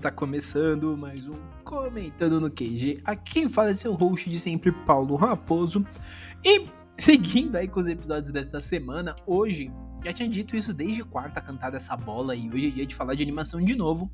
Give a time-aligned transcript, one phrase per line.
[0.00, 3.02] está começando mais um Comentando no QG.
[3.04, 5.86] Aqui quem fala é seu host de sempre, Paulo Raposo.
[6.42, 9.70] E seguindo aí com os episódios dessa semana, hoje,
[10.02, 13.14] já tinha dito isso desde quarta cantada essa bola e hoje é dia de falar
[13.14, 14.10] de animação de novo.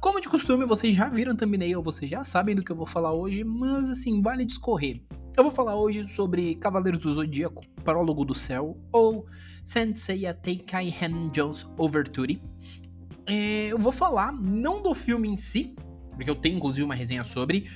[0.00, 3.12] Como de costume, vocês já viram thumbnail, vocês já sabem do que eu vou falar
[3.12, 5.02] hoje, mas assim, vale discorrer.
[5.36, 9.26] Eu vou falar hoje sobre Cavaleiros do Zodíaco, Prólogo do Céu, ou
[9.62, 12.40] Sensei Teikai Henjo's Overture.
[13.26, 15.74] É, eu vou falar não do filme em si,
[16.14, 17.68] porque eu tenho inclusive uma resenha sobre.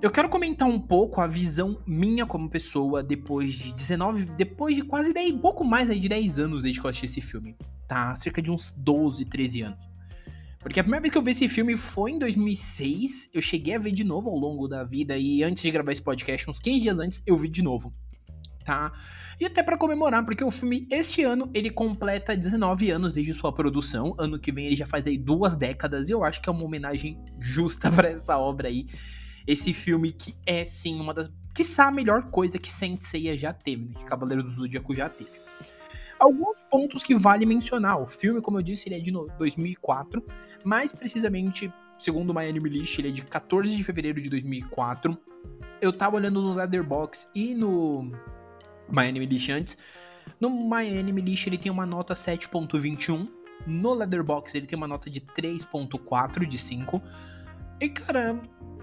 [0.00, 4.82] Eu quero comentar um pouco a visão minha como pessoa depois de 19, depois de
[4.82, 7.56] quase 10, pouco mais de 10 anos desde que eu assisti esse filme,
[7.88, 8.14] tá?
[8.14, 9.88] Cerca de uns 12, 13 anos.
[10.60, 13.78] Porque a primeira vez que eu vi esse filme foi em 2006, eu cheguei a
[13.78, 16.80] ver de novo ao longo da vida e antes de gravar esse podcast, uns 15
[16.80, 17.92] dias antes, eu vi de novo
[18.68, 18.92] tá?
[19.40, 23.50] E até para comemorar, porque o filme este ano ele completa 19 anos desde sua
[23.50, 24.14] produção.
[24.18, 26.64] Ano que vem ele já faz aí duas décadas e eu acho que é uma
[26.64, 28.86] homenagem justa para essa obra aí.
[29.46, 33.54] Esse filme que é sim uma das, quiçá a melhor coisa que Saint Seiya já
[33.54, 33.92] teve, né?
[33.96, 35.30] que Cavaleiro do Zodíaco já teve.
[36.18, 38.02] Alguns pontos que vale mencionar.
[38.02, 40.22] O filme, como eu disse, ele é de 2004,
[40.62, 45.16] mais precisamente, segundo o My Anime List, ele é de 14 de fevereiro de 2004.
[45.80, 48.10] Eu tava olhando no Leatherbox e no
[48.90, 49.76] My List antes.
[50.40, 53.28] No My List ele tem uma nota 7.21.
[53.66, 57.02] No Leatherbox ele tem uma nota de 3.4 de 5.
[57.80, 58.40] E cara,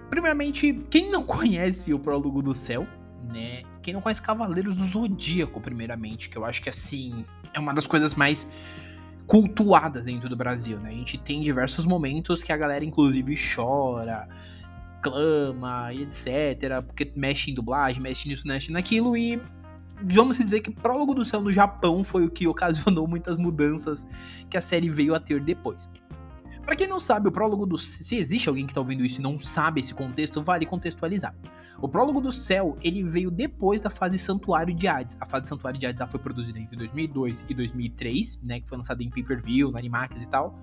[0.10, 2.88] primeiramente, quem não conhece o Prólogo do Céu,
[3.32, 3.64] né?
[3.82, 7.88] Quem não conhece Cavaleiros do Zodíaco, primeiramente, que eu acho que assim, é uma das
[7.88, 8.50] coisas mais
[9.28, 10.90] cultuadas dentro do Brasil, né?
[10.90, 14.28] A gente tem diversos momentos que a galera inclusive chora,
[15.02, 19.42] clama e etc, porque mexe em dublagem, mexe nisso, mexe naquilo e
[20.02, 24.06] vamos dizer que Prólogo do Céu no Japão foi o que ocasionou muitas mudanças
[24.50, 25.90] que a série veio a ter depois.
[26.66, 29.24] Para quem não sabe, o prólogo do se existe alguém que tá ouvindo isso e
[29.24, 31.36] não sabe esse contexto, vale contextualizar.
[31.80, 35.16] O prólogo do céu, ele veio depois da fase Santuário de Hades.
[35.22, 39.04] A fase Santuário de Hades foi produzida entre 2002 e 2003, né, que foi lançada
[39.04, 40.60] em pay-per-view, na Animax e tal.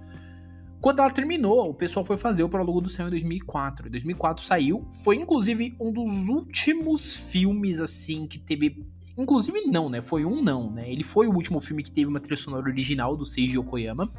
[0.81, 3.87] Quando ela terminou, o pessoal foi fazer o prólogo do céu em 2004.
[3.87, 8.85] Em 2004 saiu, foi inclusive um dos últimos filmes assim que teve
[9.17, 10.01] Inclusive, não, né?
[10.01, 10.91] Foi um não, né?
[10.91, 14.11] Ele foi o último filme que teve uma trilha sonora original do Seiji Yokoyama.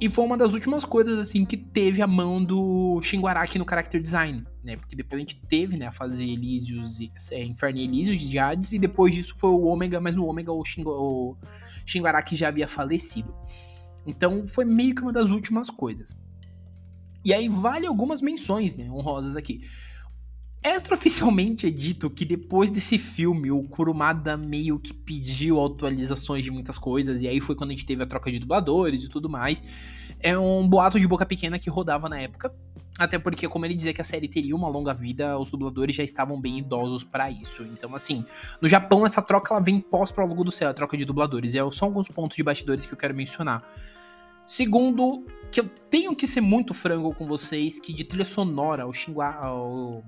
[0.00, 3.64] E foi uma das últimas coisas, assim, que teve a mão do Shingo Araki no
[3.68, 4.76] character design, né?
[4.76, 6.98] Porque depois a gente teve, né, a fase Elysius,
[7.30, 10.52] é, Inferno e Elysius de Hades, e depois disso foi o Ômega, mas no Ômega
[10.52, 11.36] o Shingo, o
[12.32, 13.32] já havia falecido.
[14.06, 16.14] Então foi meio que uma das últimas coisas.
[17.24, 19.62] E aí vale algumas menções, né, honrosas aqui.
[20.66, 26.78] Extraoficialmente é dito que depois desse filme, o Kurumada meio que pediu atualizações de muitas
[26.78, 29.62] coisas, e aí foi quando a gente teve a troca de dubladores e tudo mais.
[30.20, 32.50] É um boato de boca pequena que rodava na época.
[32.98, 36.02] Até porque, como ele dizia que a série teria uma longa vida, os dubladores já
[36.02, 37.62] estavam bem idosos para isso.
[37.64, 38.24] Então, assim,
[38.58, 41.54] no Japão, essa troca ela vem pós-prólogo do céu, a troca de dubladores.
[41.54, 43.62] E são alguns pontos de bastidores que eu quero mencionar.
[44.46, 48.92] Segundo, que eu tenho que ser muito franco com vocês, que de trilha sonora, o,
[48.92, 50.02] Shingua, o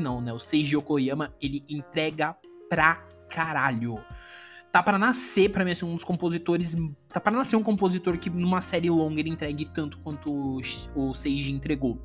[0.00, 0.32] não, né?
[0.32, 2.36] O Seiji Yokoyama, ele entrega
[2.68, 4.02] pra caralho.
[4.72, 6.76] Tá para nascer, para mim, assim, um dos compositores.
[7.08, 10.60] Tá para nascer um compositor que numa série longa ele entregue tanto quanto o,
[10.94, 11.98] o Seiji entregou.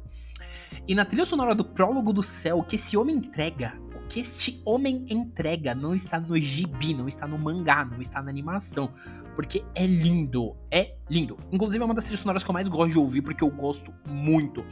[0.87, 3.73] E na trilha sonora do Prólogo do Céu, o que esse homem entrega
[4.13, 8.29] que este homem entrega não está no gibi, não está no mangá, não está na
[8.29, 8.93] animação.
[9.35, 11.37] Porque é lindo, é lindo.
[11.51, 13.93] Inclusive é uma das trilhas sonoras que eu mais gosto de ouvir, porque eu gosto
[14.07, 14.63] muito.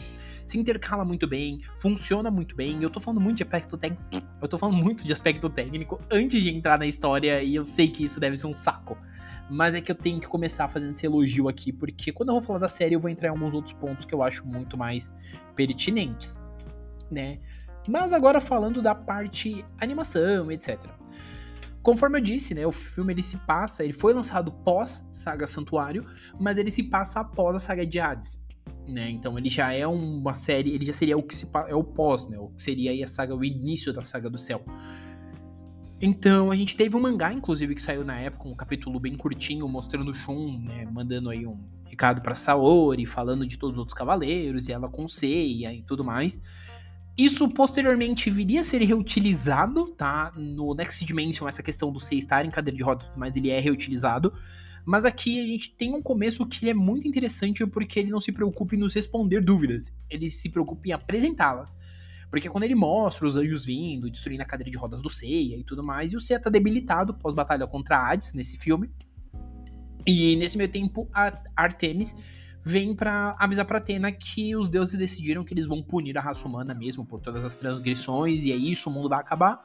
[0.46, 2.82] Se intercala muito bem, funciona muito bem.
[2.82, 4.28] Eu tô falando muito de aspecto técnico.
[4.42, 7.88] Eu tô falando muito de aspecto técnico antes de entrar na história, e eu sei
[7.88, 8.98] que isso deve ser um saco.
[9.50, 12.44] Mas é que eu tenho que começar fazendo esse elogio aqui, porque quando eu vou
[12.44, 15.14] falar da série, eu vou entrar em alguns outros pontos que eu acho muito mais
[15.56, 16.40] pertinentes,
[17.10, 17.40] né?
[17.88, 20.80] Mas agora falando da parte animação, etc.
[21.82, 26.06] Conforme eu disse, né, o filme ele se passa, ele foi lançado pós Saga Santuário,
[26.40, 28.40] mas ele se passa após a Saga de Hades,
[28.88, 29.10] né?
[29.10, 32.30] Então ele já é uma série, ele já seria o que se é o pós,
[32.30, 32.38] né?
[32.38, 34.64] O que seria aí a saga o início da Saga do Céu.
[36.00, 39.68] Então a gente teve um mangá inclusive que saiu na época, um capítulo bem curtinho
[39.68, 43.98] mostrando o Shun, né, mandando aí um recado para Saori, falando de todos os outros
[43.98, 46.40] cavaleiros e ela com Seiya e tudo mais.
[47.18, 50.32] Isso posteriormente viria a ser reutilizado, tá?
[50.36, 53.60] No Next Dimension, essa questão do C estar em cadeira de rodas, mas ele é
[53.60, 54.34] reutilizado.
[54.86, 58.32] Mas aqui a gente tem um começo que é muito interessante porque ele não se
[58.32, 61.78] preocupa em nos responder dúvidas, ele se preocupa em apresentá-las.
[62.30, 65.64] Porque quando ele mostra os anjos vindo, destruindo a cadeira de rodas do Seiya e
[65.64, 68.90] tudo mais, e o Seiya tá debilitado pós-batalha contra Hades nesse filme.
[70.08, 72.16] E nesse meio tempo, a Artemis
[72.64, 76.48] vem para avisar pra Atena que os deuses decidiram que eles vão punir a raça
[76.48, 79.62] humana mesmo por todas as transgressões, e é isso, o mundo vai acabar.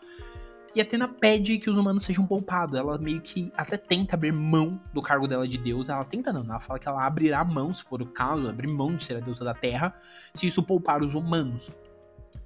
[0.74, 2.78] E Atena pede que os humanos sejam poupados.
[2.78, 5.94] Ela meio que até tenta abrir mão do cargo dela de deusa.
[5.94, 8.94] Ela tenta não, ela fala que ela abrirá mão, se for o caso, abrir mão
[8.94, 9.94] de ser a deusa da terra,
[10.34, 11.70] se isso poupar os humanos.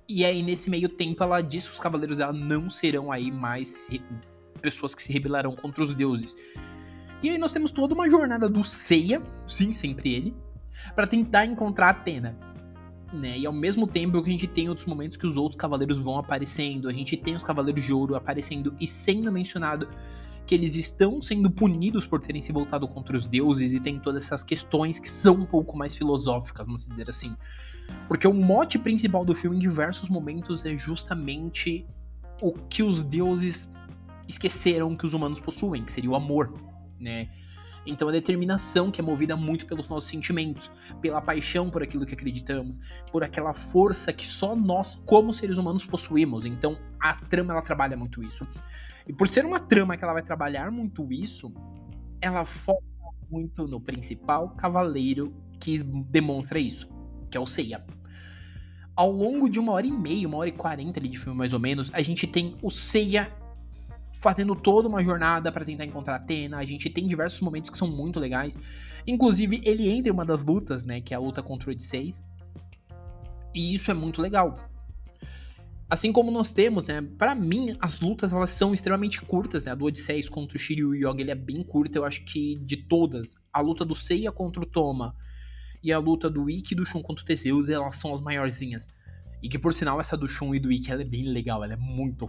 [0.08, 3.88] E aí, nesse meio tempo, ela diz que os cavaleiros dela não serão aí mais
[4.62, 6.36] pessoas que se rebelarão contra os deuses.
[7.22, 10.34] E aí nós temos toda uma jornada do Seiya, sim, sempre ele,
[10.94, 12.50] para tentar encontrar Atena
[13.12, 13.38] né?
[13.38, 16.18] E ao mesmo tempo que a gente tem outros momentos que os outros cavaleiros vão
[16.18, 19.88] aparecendo, a gente tem os cavaleiros de ouro aparecendo e sendo mencionado
[20.46, 24.24] que eles estão sendo punidos por terem se voltado contra os deuses e tem todas
[24.24, 27.36] essas questões que são um pouco mais filosóficas, vamos dizer assim.
[28.08, 31.86] Porque o mote principal do filme em diversos momentos é justamente
[32.40, 33.70] o que os deuses
[34.26, 36.52] esqueceram que os humanos possuem, que seria o amor,
[37.00, 37.28] né?
[37.86, 40.70] Então a determinação que é movida muito pelos nossos sentimentos,
[41.00, 42.78] pela paixão por aquilo que acreditamos,
[43.10, 46.44] por aquela força que só nós, como seres humanos, possuímos.
[46.44, 48.46] Então a trama ela trabalha muito isso.
[49.06, 51.52] E por ser uma trama que ela vai trabalhar muito isso,
[52.20, 52.84] ela foca
[53.30, 56.88] muito no principal cavaleiro que demonstra isso,
[57.30, 57.84] que é o Seiya.
[58.94, 61.60] Ao longo de uma hora e meia, uma hora e quarenta de filme mais ou
[61.60, 63.32] menos, a gente tem o Seiya
[64.20, 66.58] fazendo toda uma jornada para tentar encontrar Atena.
[66.58, 68.56] A gente tem diversos momentos que são muito legais.
[69.06, 71.00] Inclusive, ele entra em uma das lutas, né?
[71.00, 72.22] Que é a luta contra o Odisseus.
[73.54, 74.54] E isso é muito legal.
[75.88, 77.02] Assim como nós temos, né?
[77.18, 79.72] Para mim, as lutas elas são extremamente curtas, né?
[79.72, 81.98] A do Odisseus contra o Shiryu Yoga, ele é bem curta.
[81.98, 85.16] Eu acho que de todas, a luta do Seiya contra o Toma
[85.82, 88.88] e a luta do Ikki e do Shun contra o Teseus, elas são as maiorzinhas.
[89.42, 91.72] E que por sinal essa do Shun e do Ikki ela é bem legal, ela
[91.72, 92.26] é muito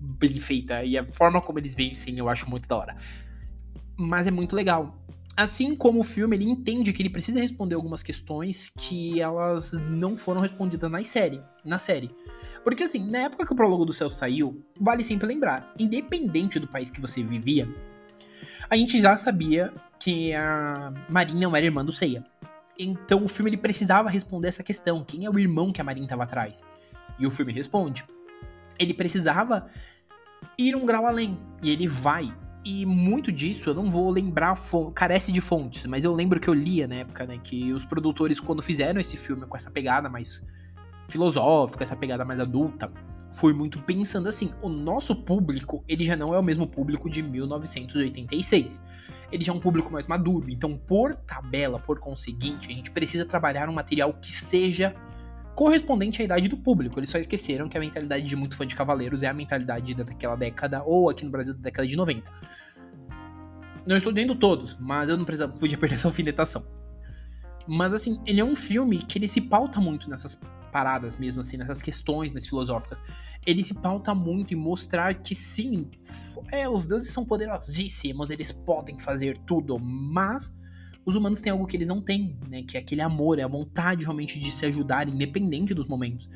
[0.00, 2.96] bem feita e a forma como eles vencem eu acho muito da hora.
[3.98, 4.96] Mas é muito legal.
[5.36, 10.16] Assim como o filme, ele entende que ele precisa responder algumas questões que elas não
[10.16, 12.10] foram respondidas na série, na série.
[12.62, 16.66] Porque assim, na época que o Prólogo do Céu saiu, vale sempre lembrar, independente do
[16.66, 17.66] país que você vivia,
[18.68, 22.24] a gente já sabia que a Marinha não era irmã do Seiya.
[22.78, 26.04] Então o filme ele precisava responder essa questão: quem é o irmão que a Marin
[26.04, 26.62] estava atrás?
[27.18, 28.04] E o filme responde.
[28.78, 29.66] Ele precisava
[30.56, 31.38] ir um grau além.
[31.62, 32.34] E ele vai.
[32.64, 34.54] E muito disso eu não vou lembrar,
[34.94, 37.38] carece de fontes, mas eu lembro que eu lia na época, né?
[37.42, 40.44] Que os produtores, quando fizeram esse filme com essa pegada mais
[41.08, 42.92] filosófica, essa pegada mais adulta,
[43.32, 47.22] foi muito pensando assim: o nosso público, ele já não é o mesmo público de
[47.22, 48.80] 1986
[49.32, 50.50] ele já é um público mais maduro.
[50.50, 54.94] Então, por tabela, por conseguinte, a gente precisa trabalhar um material que seja
[55.54, 56.98] correspondente à idade do público.
[56.98, 60.36] Eles só esqueceram que a mentalidade de muito fã de Cavaleiros é a mentalidade daquela
[60.36, 62.30] década, ou aqui no Brasil da década de 90.
[63.86, 66.64] Não estou dizendo todos, mas eu não precisava, podia perder essa alfinetação.
[67.66, 70.34] Mas assim, ele é um filme que ele se pauta muito nessas
[70.70, 73.02] paradas mesmo, assim, nessas questões mais filosóficas.
[73.46, 75.90] Ele se pauta muito em mostrar que sim,
[76.50, 80.52] é, os deuses são poderosíssimos, eles podem fazer tudo, mas
[81.04, 82.62] os humanos têm algo que eles não têm, né?
[82.62, 86.28] Que é aquele amor, é a vontade realmente de se ajudar, independente dos momentos.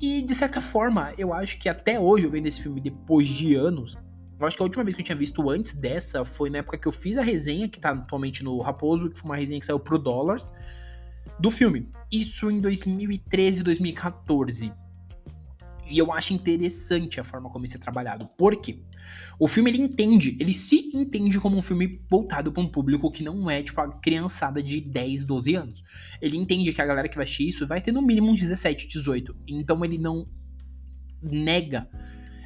[0.00, 3.54] E de certa forma, eu acho que até hoje, eu vendo esse filme depois de
[3.54, 3.96] anos,
[4.38, 6.76] eu acho que a última vez que eu tinha visto antes dessa foi na época
[6.76, 9.66] que eu fiz a resenha, que tá atualmente no Raposo, que foi uma resenha que
[9.66, 10.52] saiu pro Dollars
[11.38, 11.88] do filme.
[12.10, 14.72] Isso em 2013, 2014.
[15.90, 18.26] E eu acho interessante a forma como isso é trabalhado.
[18.38, 18.78] Por quê?
[19.38, 23.22] O filme ele entende, ele se entende como um filme voltado para um público que
[23.22, 25.82] não é tipo a criançada de 10, 12 anos.
[26.22, 28.88] Ele entende que a galera que vai assistir isso vai ter no mínimo uns 17,
[28.88, 29.36] 18.
[29.46, 30.26] Então ele não
[31.20, 31.88] nega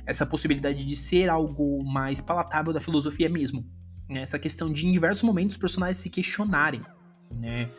[0.07, 3.65] essa possibilidade de ser algo mais palatável da filosofia mesmo.
[4.09, 4.23] Né?
[4.23, 6.81] Essa questão de em diversos momentos os personagens se questionarem,
[7.31, 7.71] né?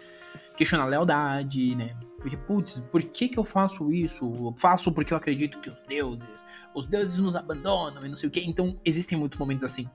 [0.60, 1.96] Questionar lealdade, né?
[2.18, 4.26] Porque, putz, por que que eu faço isso?
[4.26, 8.28] Eu faço porque eu acredito que os deuses, os deuses nos abandonam e não sei
[8.28, 8.42] o que.
[8.42, 9.90] Então, existem muitos momentos assim.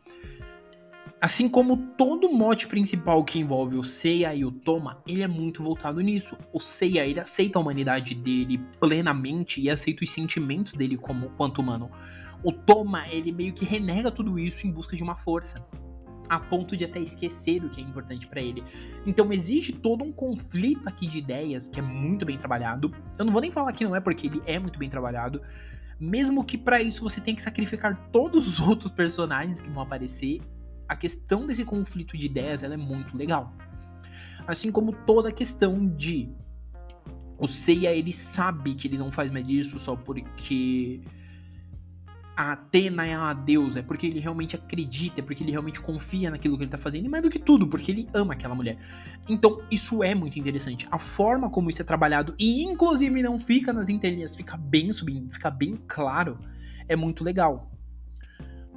[1.20, 5.62] Assim como todo mote principal que envolve o Seiya e o Toma, ele é muito
[5.62, 6.34] voltado nisso.
[6.50, 11.60] O Seiya, ele aceita a humanidade dele plenamente e aceita os sentimentos dele como quanto
[11.60, 11.90] humano.
[12.42, 15.62] O Toma, ele meio que renega tudo isso em busca de uma força
[16.28, 18.64] a ponto de até esquecer o que é importante para ele.
[19.06, 22.92] Então existe todo um conflito aqui de ideias que é muito bem trabalhado.
[23.18, 25.40] Eu não vou nem falar que não é porque ele é muito bem trabalhado,
[25.98, 30.40] mesmo que para isso você tenha que sacrificar todos os outros personagens que vão aparecer.
[30.88, 33.54] A questão desse conflito de ideias ela é muito legal.
[34.46, 36.28] Assim como toda a questão de
[37.38, 41.00] o Seiya ele sabe que ele não faz mais isso só porque
[42.36, 46.30] a Atena é uma deusa, é porque ele realmente acredita, é porque ele realmente confia
[46.30, 48.76] naquilo que ele tá fazendo, e mais do que tudo, porque ele ama aquela mulher.
[49.28, 50.86] Então, isso é muito interessante.
[50.90, 55.32] A forma como isso é trabalhado, e inclusive não fica nas entrelinhas, fica bem subindo,
[55.32, 56.38] fica bem claro,
[56.88, 57.70] é muito legal.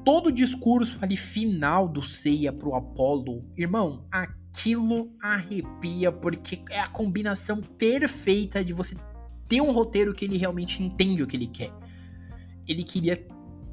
[0.06, 6.88] Todo o discurso ali final do Seiya pro Apollo, irmão, aquilo arrepia, porque é a
[6.88, 8.96] combinação perfeita de você
[9.48, 11.74] ter um roteiro que ele realmente entende o que ele quer.
[12.68, 13.18] Ele queria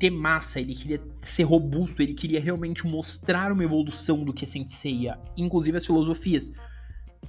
[0.05, 4.47] ter massa, ele queria ser robusto, ele queria realmente mostrar uma evolução do que é
[4.47, 6.53] Senseiya, inclusive as filosofias.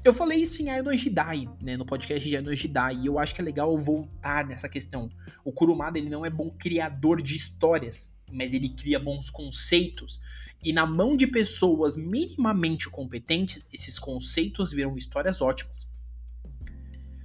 [0.04, 3.34] Eu falei isso em Aino Jidai, né, no podcast de Aino Jidai, e eu acho
[3.34, 5.10] que é legal voltar nessa questão.
[5.46, 10.20] O Kurumada, ele não é bom criador de histórias, mas ele cria bons conceitos.
[10.62, 15.90] E na mão de pessoas minimamente competentes, esses conceitos viram histórias ótimas.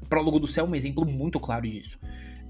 [0.09, 1.99] Prólogo do Céu é um exemplo muito claro disso.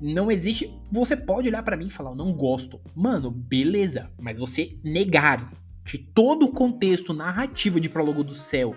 [0.01, 0.73] Não existe.
[0.91, 2.81] Você pode olhar para mim e falar, eu não gosto.
[2.95, 4.11] Mano, beleza.
[4.19, 5.53] Mas você negar
[5.85, 8.75] que todo o contexto narrativo de Prólogo do Céu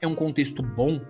[0.00, 1.00] é um contexto bom,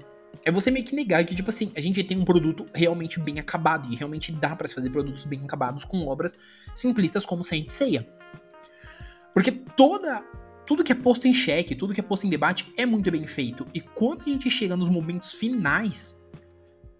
[0.45, 3.39] é você meio que negar que, tipo assim, a gente tem um produto realmente bem
[3.39, 3.93] acabado.
[3.93, 6.37] E realmente dá para se fazer produtos bem acabados com obras
[6.75, 8.07] simplistas como Saint Seiya.
[9.35, 10.23] Porque toda.
[10.67, 13.27] Tudo que é posto em xeque, tudo que é posto em debate é muito bem
[13.27, 13.67] feito.
[13.73, 16.15] E quando a gente chega nos momentos finais,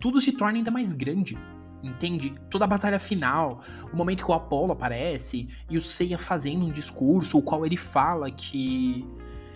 [0.01, 1.37] tudo se torna ainda mais grande.
[1.83, 2.35] Entende?
[2.51, 3.61] Toda a batalha final,
[3.93, 7.77] o momento que o Apollo aparece e o Seiya fazendo um discurso, o qual ele
[7.77, 9.07] fala que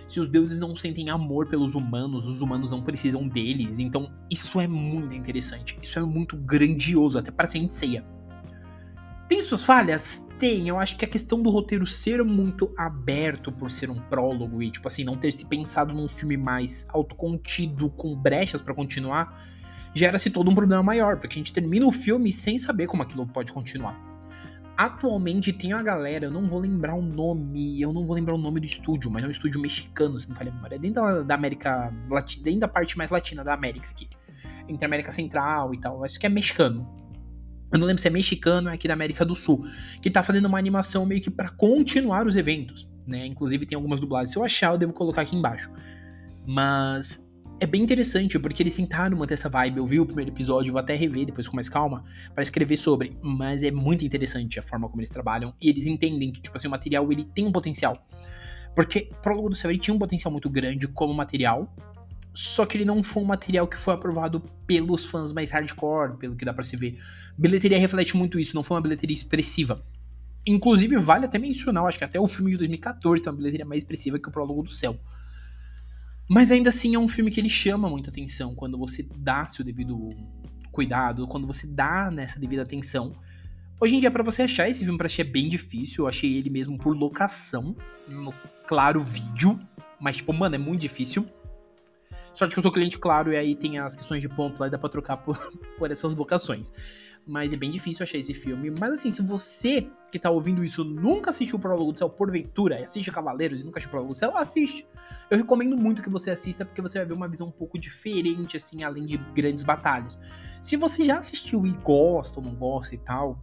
[0.07, 3.81] se os deuses não sentem amor pelos humanos, os humanos não precisam deles.
[3.81, 5.79] Então, isso é muito interessante.
[5.83, 8.05] Isso é muito grandioso, até para ser Seiya.
[9.26, 10.26] Tem suas falhas?
[10.38, 10.69] Tem.
[10.69, 14.71] Eu acho que a questão do roteiro ser muito aberto por ser um prólogo e,
[14.71, 19.41] tipo assim, não ter se pensado num filme mais autocontido, com brechas para continuar,
[19.94, 23.26] gera-se todo um problema maior, porque a gente termina o filme sem saber como aquilo
[23.26, 23.99] pode continuar.
[24.76, 28.38] Atualmente tem uma galera, eu não vou lembrar o nome, eu não vou lembrar o
[28.38, 30.78] nome do estúdio, mas é um estúdio mexicano, se não falha a memória.
[30.78, 34.08] Dentro da, da América Latina, dentro da parte mais latina da América aqui.
[34.66, 36.02] Entre a América Central e tal.
[36.02, 36.88] Acho que é mexicano.
[37.70, 39.66] Eu não lembro se é mexicano é aqui da América do Sul.
[40.00, 42.90] Que tá fazendo uma animação meio que para continuar os eventos.
[43.06, 43.26] Né?
[43.26, 44.30] Inclusive tem algumas dublagens.
[44.30, 45.70] Se eu achar, eu devo colocar aqui embaixo.
[46.46, 47.22] Mas
[47.62, 49.78] é bem interessante, porque eles tentaram manter essa vibe.
[49.78, 52.04] Eu vi o primeiro episódio, vou até rever depois com mais calma,
[52.35, 53.16] para escrever sobre.
[53.23, 55.54] Mas é muito interessante a forma como eles trabalham.
[55.62, 58.04] E eles entendem que, tipo assim, o material ele tem um potencial.
[58.75, 61.73] Porque Prólogo do Céu ele tinha um potencial muito grande como material.
[62.35, 66.35] Só que ele não foi um material que foi aprovado pelos fãs mais hardcore, pelo
[66.35, 66.99] que dá para se ver.
[67.38, 69.87] Bilheteria reflete muito isso, não foi uma bilheteria expressiva.
[70.45, 73.85] Inclusive, vale até mencionar, acho que até o filme de 2014 tem uma bilheteria mais
[73.85, 74.99] expressiva que o Prólogo do Céu.
[76.29, 79.64] Mas ainda assim é um filme que ele chama muita atenção quando você dá seu
[79.64, 80.09] devido
[80.71, 83.14] cuidado, quando você dá nessa devida atenção.
[83.81, 86.05] Hoje em dia, para você achar esse filme pra assistir é bem difícil.
[86.05, 87.76] Eu achei ele mesmo por locação,
[88.09, 88.33] no
[88.67, 89.59] Claro Vídeo.
[90.00, 91.26] Mas, tipo, mano, é muito difícil.
[92.35, 94.71] Sorte que eu sou cliente claro e aí tem as questões de ponto lá e
[94.71, 95.37] dá pra trocar por,
[95.79, 96.73] por essas locações
[97.27, 98.71] mas é bem difícil achar esse filme.
[98.71, 102.79] Mas assim, se você que tá ouvindo isso nunca assistiu o Prólogo do Céu porventura,
[102.83, 104.87] assiste Cavaleiros e nunca assistiu o Prólogo do Céu, assiste.
[105.31, 108.57] Eu recomendo muito que você assista porque você vai ver uma visão um pouco diferente,
[108.57, 110.19] assim, além de grandes batalhas.
[110.62, 113.43] Se você já assistiu e gosta ou não gosta e tal,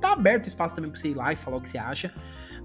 [0.00, 2.14] tá aberto espaço também pra você ir lá e falar o que você acha.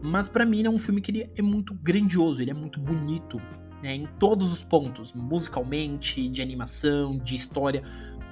[0.02, 3.42] Mas para mim é um filme que ele é muito grandioso, ele é muito bonito.
[3.82, 7.82] Né, em todos os pontos, musicalmente, de animação, de história,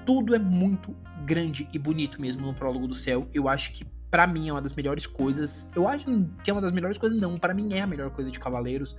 [0.06, 0.94] tudo é muito
[1.25, 3.27] grande e bonito mesmo no Prólogo do Céu.
[3.34, 5.70] Eu acho que para mim é uma das melhores coisas.
[5.75, 6.06] Eu acho
[6.44, 7.38] que é uma das melhores coisas, não.
[7.38, 8.96] para mim é a melhor coisa de Cavaleiros.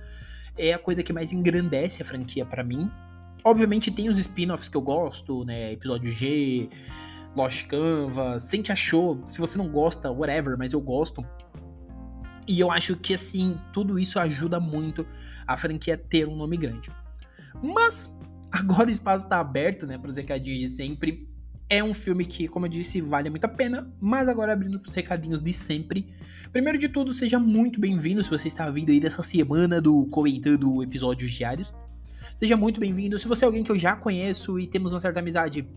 [0.57, 2.89] É a coisa que mais engrandece a franquia para mim.
[3.43, 5.71] Obviamente tem os spin-offs que eu gosto, né?
[5.71, 6.69] Episódio G,
[7.35, 9.23] Lost Canvas, Sente Achou.
[9.27, 11.25] Se você não gosta, whatever, mas eu gosto.
[12.49, 15.05] E eu acho que assim, tudo isso ajuda muito
[15.47, 16.91] a franquia ter um nome grande.
[17.61, 18.11] Mas
[18.51, 21.27] Agora o espaço tá aberto, né, para os recadinhos de sempre.
[21.69, 24.93] É um filme que, como eu disse, vale muito a pena, mas agora abrindo os
[24.93, 26.11] recadinhos de sempre.
[26.51, 30.81] Primeiro de tudo, seja muito bem-vindo se você está vindo aí dessa semana do comentando
[30.81, 31.71] episódios diários.
[32.39, 33.19] Seja muito bem-vindo.
[33.19, 35.67] Se você é alguém que eu já conheço e temos uma certa amizade,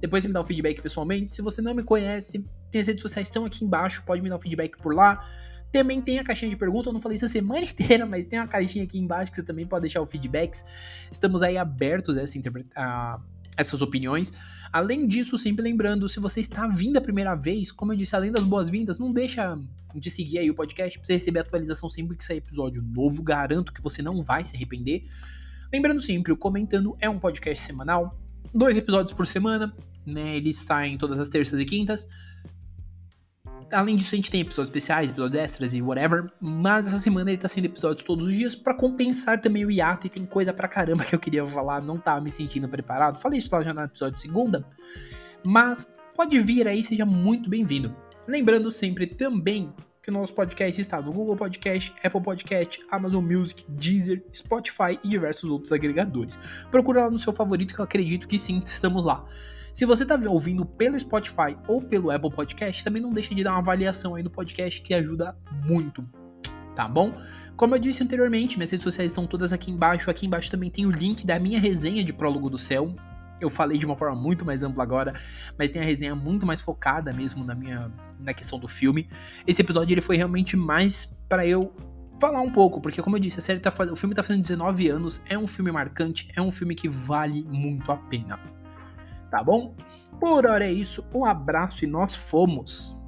[0.00, 1.32] depois me dá um feedback pessoalmente.
[1.32, 4.36] Se você não me conhece, tem as redes sociais estão aqui embaixo, pode me dar
[4.36, 5.26] um feedback por lá.
[5.76, 8.38] Também tem a caixinha de perguntas, eu não falei isso a semana inteira, mas tem
[8.38, 10.64] uma caixinha aqui embaixo que você também pode deixar o feedbacks.
[11.12, 12.38] Estamos aí abertos a, essa
[12.74, 13.20] a
[13.58, 14.32] essas opiniões.
[14.72, 18.32] Além disso, sempre lembrando, se você está vindo a primeira vez, como eu disse, além
[18.32, 19.58] das boas-vindas, não deixa
[19.94, 23.22] de seguir aí o podcast para você receber atualização sempre que sair episódio novo.
[23.22, 25.04] Garanto que você não vai se arrepender.
[25.70, 28.18] Lembrando sempre, o Comentando é um podcast semanal,
[28.54, 29.74] dois episódios por semana,
[30.06, 30.38] né?
[30.38, 32.08] Eles saem todas as terças e quintas.
[33.72, 36.30] Além disso, a gente tem episódios especiais, episódios extras e whatever.
[36.40, 40.06] Mas essa semana ele tá sendo episódios todos os dias para compensar também o hiato.
[40.06, 43.20] E tem coisa pra caramba que eu queria falar, não tava me sentindo preparado.
[43.20, 44.64] Falei isso lá já no episódio segunda.
[45.44, 47.94] Mas pode vir aí, seja muito bem-vindo.
[48.26, 53.64] Lembrando sempre também que o nosso podcast está no Google Podcast, Apple Podcast, Amazon Music,
[53.68, 56.38] Deezer, Spotify e diversos outros agregadores.
[56.70, 59.24] Procura lá no seu favorito que eu acredito que sim, estamos lá.
[59.76, 63.50] Se você está ouvindo pelo Spotify ou pelo Apple Podcast, também não deixe de dar
[63.50, 66.02] uma avaliação aí no podcast que ajuda muito.
[66.74, 67.12] Tá bom?
[67.58, 70.10] Como eu disse anteriormente, minhas redes sociais estão todas aqui embaixo.
[70.10, 72.96] Aqui embaixo também tem o link da minha resenha de Prólogo do Céu.
[73.38, 75.12] Eu falei de uma forma muito mais ampla agora,
[75.58, 79.10] mas tem a resenha muito mais focada mesmo na minha na questão do filme.
[79.46, 81.70] Esse episódio ele foi realmente mais para eu
[82.18, 84.88] falar um pouco, porque como eu disse, a série tá o filme tá fazendo 19
[84.88, 88.55] anos, é um filme marcante, é um filme que vale muito a pena.
[89.36, 89.74] Tá bom?
[90.18, 92.98] Por hora é isso, um abraço e nós fomos.